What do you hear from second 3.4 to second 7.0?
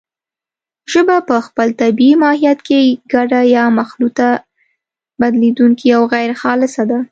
یا مخلوطه، بدلېدونکې او غیرخالصه ده